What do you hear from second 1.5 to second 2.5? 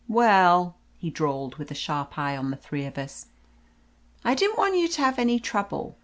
with a sharp eye on